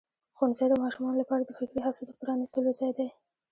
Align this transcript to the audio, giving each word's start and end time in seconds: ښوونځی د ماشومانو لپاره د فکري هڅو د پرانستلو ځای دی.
ښوونځی 0.37 0.65
د 0.69 0.73
ماشومانو 0.83 1.19
لپاره 1.21 1.41
د 1.45 1.51
فکري 1.59 1.81
هڅو 1.87 2.01
د 2.05 2.11
پرانستلو 2.21 2.69
ځای 2.79 2.91
دی. 2.97 3.07